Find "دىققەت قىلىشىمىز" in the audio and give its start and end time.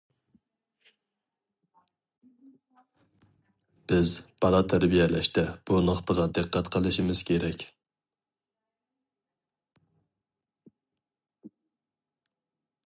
6.39-7.23